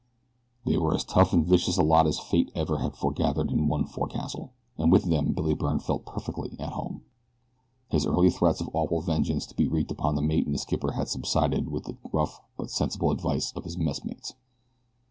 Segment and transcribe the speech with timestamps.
[0.65, 3.85] They were as tough and vicious a lot as Fate ever had foregathered in one
[3.85, 7.03] forecastle, and with them Billy Byrne felt perfectly at home.
[7.89, 11.07] His early threats of awful vengeance to be wreaked upon the mate and skipper had
[11.07, 14.33] subsided with the rough but sensible advice of his messmates.